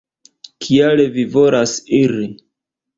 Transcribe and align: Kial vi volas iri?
Kial 0.67 1.05
vi 1.19 1.27
volas 1.37 1.77
iri? 2.03 2.29